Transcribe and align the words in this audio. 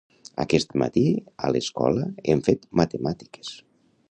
Aquest 0.43 0.73
matí 0.83 1.03
a 1.49 1.53
l'escola 1.57 2.09
hem 2.35 2.45
fet 2.49 2.69
matemàtiques. 2.83 3.55